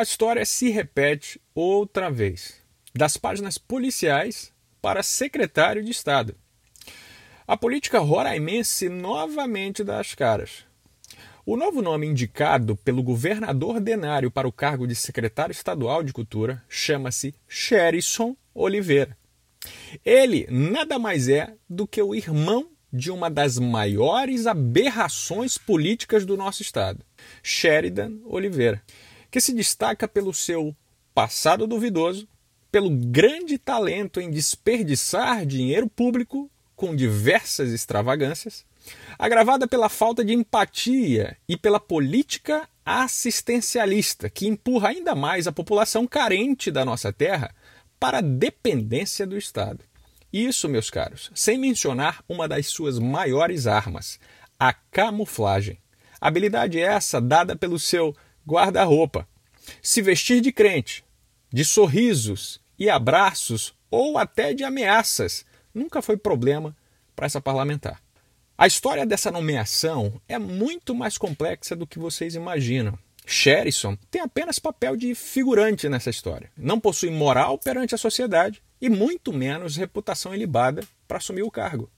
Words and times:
A 0.00 0.02
história 0.02 0.46
se 0.46 0.70
repete 0.70 1.38
outra 1.54 2.10
vez, 2.10 2.54
das 2.94 3.18
páginas 3.18 3.58
policiais 3.58 4.50
para 4.80 5.02
secretário 5.02 5.84
de 5.84 5.90
Estado. 5.90 6.34
A 7.46 7.54
política 7.54 7.98
roraimense 7.98 8.88
novamente 8.88 9.84
dá 9.84 10.00
as 10.00 10.14
caras. 10.14 10.64
O 11.44 11.54
novo 11.54 11.82
nome 11.82 12.06
indicado 12.06 12.76
pelo 12.76 13.02
governador 13.02 13.78
Denário 13.78 14.30
para 14.30 14.48
o 14.48 14.52
cargo 14.52 14.86
de 14.86 14.94
secretário 14.94 15.52
estadual 15.52 16.02
de 16.02 16.14
Cultura 16.14 16.64
chama-se 16.66 17.34
Sherison 17.46 18.34
Oliveira. 18.54 19.14
Ele 20.02 20.46
nada 20.48 20.98
mais 20.98 21.28
é 21.28 21.52
do 21.68 21.86
que 21.86 22.00
o 22.00 22.14
irmão 22.14 22.70
de 22.90 23.10
uma 23.10 23.28
das 23.28 23.58
maiores 23.58 24.46
aberrações 24.46 25.58
políticas 25.58 26.24
do 26.24 26.38
nosso 26.38 26.62
estado, 26.62 27.04
Sheridan 27.42 28.14
Oliveira, 28.24 28.82
que 29.30 29.40
se 29.40 29.52
destaca 29.52 30.08
pelo 30.08 30.34
seu 30.34 30.74
passado 31.14 31.66
duvidoso, 31.66 32.28
pelo 32.70 32.90
grande 32.90 33.58
talento 33.58 34.20
em 34.20 34.30
desperdiçar 34.30 35.44
dinheiro 35.44 35.88
público 35.88 36.50
com 36.76 36.94
diversas 36.94 37.70
extravagâncias, 37.72 38.64
agravada 39.18 39.68
pela 39.68 39.88
falta 39.88 40.24
de 40.24 40.32
empatia 40.32 41.36
e 41.48 41.56
pela 41.56 41.78
política 41.78 42.68
assistencialista 42.84 44.30
que 44.30 44.46
empurra 44.46 44.88
ainda 44.88 45.14
mais 45.14 45.46
a 45.46 45.52
população 45.52 46.06
carente 46.06 46.70
da 46.70 46.84
nossa 46.84 47.12
terra 47.12 47.54
para 47.98 48.18
a 48.18 48.22
dependência 48.22 49.26
do 49.26 49.36
Estado. 49.36 49.84
Isso, 50.32 50.68
meus 50.68 50.90
caros, 50.90 51.30
sem 51.34 51.58
mencionar 51.58 52.24
uma 52.28 52.48
das 52.48 52.68
suas 52.68 52.98
maiores 52.98 53.66
armas, 53.66 54.18
a 54.58 54.72
camuflagem. 54.72 55.78
Habilidade 56.20 56.80
essa 56.80 57.20
dada 57.20 57.56
pelo 57.56 57.78
seu 57.78 58.14
guarda-roupa. 58.50 59.28
Se 59.82 60.02
vestir 60.02 60.40
de 60.40 60.52
crente, 60.52 61.04
de 61.52 61.64
sorrisos 61.64 62.60
e 62.78 62.90
abraços 62.90 63.74
ou 63.90 64.18
até 64.18 64.52
de 64.52 64.64
ameaças 64.64 65.44
nunca 65.74 66.02
foi 66.02 66.16
problema 66.16 66.76
para 67.14 67.26
essa 67.26 67.40
parlamentar. 67.40 68.00
A 68.56 68.66
história 68.66 69.06
dessa 69.06 69.30
nomeação 69.30 70.20
é 70.28 70.38
muito 70.38 70.94
mais 70.94 71.16
complexa 71.16 71.74
do 71.74 71.86
que 71.86 71.98
vocês 71.98 72.34
imaginam. 72.34 72.98
Sherison 73.24 73.96
tem 74.10 74.20
apenas 74.20 74.58
papel 74.58 74.96
de 74.96 75.14
figurante 75.14 75.88
nessa 75.88 76.10
história. 76.10 76.50
Não 76.56 76.80
possui 76.80 77.10
moral 77.10 77.56
perante 77.58 77.94
a 77.94 77.98
sociedade 77.98 78.62
e 78.80 78.88
muito 78.88 79.32
menos 79.32 79.76
reputação 79.76 80.34
ilibada 80.34 80.82
para 81.06 81.18
assumir 81.18 81.42
o 81.42 81.50
cargo, 81.50 81.90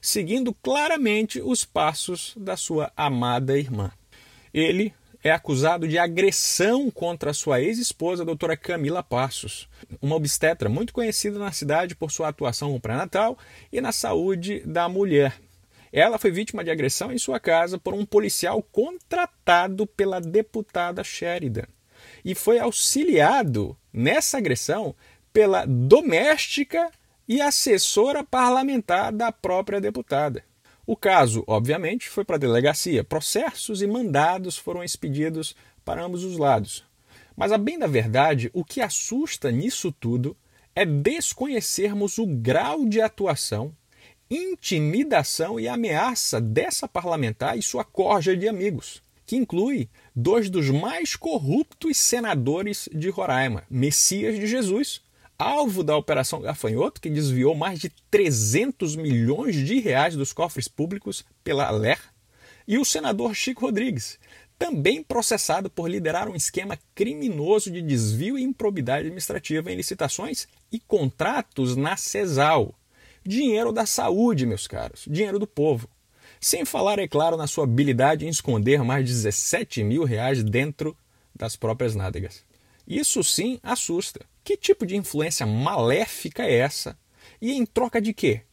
seguindo 0.00 0.54
claramente 0.54 1.40
os 1.40 1.64
passos 1.64 2.34
da 2.36 2.56
sua 2.56 2.92
amada 2.96 3.58
irmã. 3.58 3.90
Ele 4.52 4.94
é 5.22 5.30
acusado 5.30 5.88
de 5.88 5.98
agressão 5.98 6.90
contra 6.90 7.32
sua 7.32 7.60
ex-esposa, 7.60 8.22
a 8.22 8.26
doutora 8.26 8.56
Camila 8.56 9.02
Passos, 9.02 9.68
uma 10.00 10.16
obstetra 10.16 10.68
muito 10.68 10.92
conhecida 10.92 11.38
na 11.38 11.52
cidade 11.52 11.96
por 11.96 12.10
sua 12.10 12.28
atuação 12.28 12.72
no 12.72 12.80
pré-natal 12.80 13.36
e 13.72 13.80
na 13.80 13.92
saúde 13.92 14.60
da 14.60 14.88
mulher. 14.88 15.34
Ela 15.92 16.18
foi 16.18 16.30
vítima 16.30 16.62
de 16.62 16.70
agressão 16.70 17.10
em 17.10 17.18
sua 17.18 17.40
casa 17.40 17.78
por 17.78 17.94
um 17.94 18.04
policial 18.04 18.62
contratado 18.62 19.86
pela 19.86 20.20
deputada 20.20 21.02
Sheridan 21.02 21.66
e 22.24 22.34
foi 22.34 22.58
auxiliado 22.58 23.76
nessa 23.92 24.38
agressão 24.38 24.94
pela 25.32 25.64
doméstica 25.66 26.90
e 27.26 27.40
assessora 27.40 28.24
parlamentar 28.24 29.12
da 29.12 29.32
própria 29.32 29.80
deputada. 29.80 30.44
O 30.88 30.96
caso, 30.96 31.44
obviamente, 31.46 32.08
foi 32.08 32.24
para 32.24 32.36
a 32.36 32.38
delegacia. 32.38 33.04
Processos 33.04 33.82
e 33.82 33.86
mandados 33.86 34.56
foram 34.56 34.82
expedidos 34.82 35.54
para 35.84 36.02
ambos 36.02 36.24
os 36.24 36.38
lados. 36.38 36.82
Mas, 37.36 37.52
a 37.52 37.58
bem 37.58 37.78
da 37.78 37.86
verdade, 37.86 38.50
o 38.54 38.64
que 38.64 38.80
assusta 38.80 39.52
nisso 39.52 39.92
tudo 39.92 40.34
é 40.74 40.86
desconhecermos 40.86 42.16
o 42.16 42.26
grau 42.26 42.86
de 42.86 43.02
atuação, 43.02 43.70
intimidação 44.30 45.60
e 45.60 45.68
ameaça 45.68 46.40
dessa 46.40 46.88
parlamentar 46.88 47.58
e 47.58 47.62
sua 47.62 47.84
corja 47.84 48.34
de 48.34 48.48
amigos, 48.48 49.02
que 49.26 49.36
inclui 49.36 49.90
dois 50.16 50.48
dos 50.48 50.70
mais 50.70 51.14
corruptos 51.14 51.98
senadores 51.98 52.88
de 52.94 53.10
Roraima, 53.10 53.62
Messias 53.68 54.36
de 54.36 54.46
Jesus 54.46 55.02
alvo 55.38 55.84
da 55.84 55.96
Operação 55.96 56.40
Gafanhoto, 56.40 57.00
que 57.00 57.08
desviou 57.08 57.54
mais 57.54 57.78
de 57.78 57.90
300 58.10 58.96
milhões 58.96 59.54
de 59.54 59.78
reais 59.78 60.16
dos 60.16 60.32
cofres 60.32 60.66
públicos 60.66 61.24
pela 61.44 61.70
LER, 61.70 62.00
e 62.66 62.76
o 62.76 62.84
senador 62.84 63.34
Chico 63.34 63.62
Rodrigues, 63.62 64.18
também 64.58 65.02
processado 65.02 65.70
por 65.70 65.88
liderar 65.88 66.28
um 66.28 66.34
esquema 66.34 66.76
criminoso 66.94 67.70
de 67.70 67.80
desvio 67.80 68.36
e 68.36 68.42
improbidade 68.42 69.02
administrativa 69.02 69.70
em 69.70 69.76
licitações 69.76 70.48
e 70.72 70.80
contratos 70.80 71.76
na 71.76 71.96
CESAL. 71.96 72.74
Dinheiro 73.24 73.72
da 73.72 73.86
saúde, 73.86 74.44
meus 74.44 74.66
caros, 74.66 75.04
dinheiro 75.08 75.38
do 75.38 75.46
povo. 75.46 75.88
Sem 76.40 76.64
falar, 76.64 76.98
é 76.98 77.06
claro, 77.06 77.36
na 77.36 77.46
sua 77.46 77.64
habilidade 77.64 78.26
em 78.26 78.28
esconder 78.28 78.82
mais 78.82 79.06
de 79.06 79.12
17 79.12 79.84
mil 79.84 80.04
reais 80.04 80.42
dentro 80.42 80.96
das 81.34 81.54
próprias 81.54 81.94
nádegas. 81.94 82.44
Isso 82.86 83.22
sim 83.22 83.60
assusta. 83.62 84.20
Que 84.48 84.56
tipo 84.56 84.86
de 84.86 84.96
influência 84.96 85.44
maléfica 85.44 86.42
é 86.42 86.54
essa? 86.54 86.98
E 87.38 87.52
em 87.52 87.66
troca 87.66 88.00
de 88.00 88.14
quê? 88.14 88.44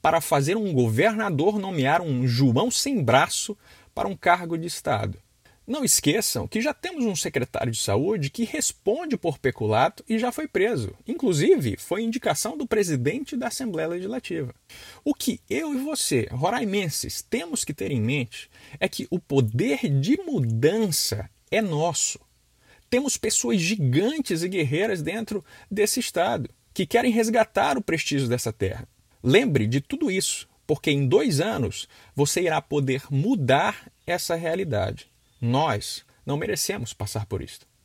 Para 0.00 0.20
fazer 0.20 0.56
um 0.56 0.72
governador 0.72 1.58
nomear 1.58 2.00
um 2.00 2.28
João 2.28 2.70
sem 2.70 3.02
braço 3.02 3.58
para 3.92 4.06
um 4.06 4.16
cargo 4.16 4.56
de 4.56 4.68
Estado. 4.68 5.18
Não 5.66 5.84
esqueçam 5.84 6.46
que 6.46 6.60
já 6.60 6.72
temos 6.72 7.04
um 7.04 7.16
secretário 7.16 7.72
de 7.72 7.80
saúde 7.80 8.30
que 8.30 8.44
responde 8.44 9.16
por 9.16 9.36
peculato 9.36 10.04
e 10.08 10.16
já 10.16 10.30
foi 10.30 10.46
preso. 10.46 10.94
Inclusive, 11.08 11.76
foi 11.76 12.04
indicação 12.04 12.56
do 12.56 12.64
presidente 12.64 13.36
da 13.36 13.48
Assembleia 13.48 13.88
Legislativa. 13.88 14.54
O 15.04 15.12
que 15.12 15.40
eu 15.50 15.74
e 15.74 15.78
você, 15.78 16.28
roraimenses, 16.30 17.20
temos 17.20 17.64
que 17.64 17.74
ter 17.74 17.90
em 17.90 18.00
mente 18.00 18.48
é 18.78 18.88
que 18.88 19.08
o 19.10 19.18
poder 19.18 19.88
de 19.88 20.16
mudança 20.18 21.28
é 21.50 21.60
nosso 21.60 22.20
temos 22.92 23.16
pessoas 23.16 23.58
gigantes 23.58 24.42
e 24.42 24.48
guerreiras 24.50 25.00
dentro 25.00 25.42
desse 25.70 25.98
Estado 25.98 26.50
que 26.74 26.84
querem 26.84 27.10
resgatar 27.10 27.78
o 27.78 27.82
prestígio 27.82 28.28
dessa 28.28 28.52
terra. 28.52 28.86
Lembre 29.22 29.66
de 29.66 29.80
tudo 29.80 30.10
isso, 30.10 30.46
porque 30.66 30.90
em 30.90 31.08
dois 31.08 31.40
anos 31.40 31.88
você 32.14 32.42
irá 32.42 32.60
poder 32.60 33.04
mudar 33.10 33.90
essa 34.06 34.34
realidade. 34.34 35.10
Nós 35.40 36.04
não 36.26 36.36
merecemos 36.36 36.92
passar 36.92 37.24
por 37.24 37.40
isso. 37.40 37.60